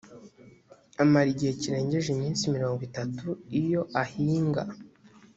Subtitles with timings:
[1.03, 3.27] amara igihe kirengeje iminsi mirongo itatu
[3.61, 4.63] iyo ahinga